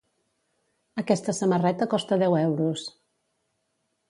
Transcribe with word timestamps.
Aquesta 1.01 1.35
samarreta 1.41 1.89
costa 1.93 2.21
deu 2.23 2.39
euros. 2.41 2.89